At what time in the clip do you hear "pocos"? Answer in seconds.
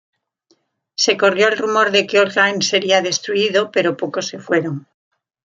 3.97-4.29